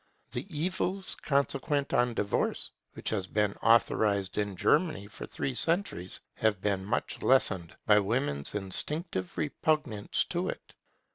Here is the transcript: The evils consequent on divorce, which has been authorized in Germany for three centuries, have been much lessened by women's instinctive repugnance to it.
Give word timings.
The 0.31 0.47
evils 0.49 1.13
consequent 1.21 1.93
on 1.93 2.15
divorce, 2.15 2.71
which 2.93 3.11
has 3.11 3.27
been 3.27 3.53
authorized 3.61 4.35
in 4.39 4.55
Germany 4.55 5.05
for 5.05 5.27
three 5.27 5.53
centuries, 5.53 6.19
have 6.33 6.59
been 6.59 6.83
much 6.83 7.21
lessened 7.21 7.75
by 7.85 7.99
women's 7.99 8.55
instinctive 8.55 9.37
repugnance 9.37 10.23
to 10.29 10.49
it. 10.49 10.73